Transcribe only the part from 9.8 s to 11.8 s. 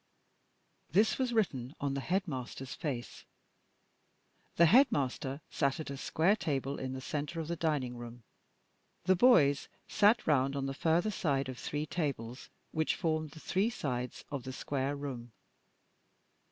sat round on the further side of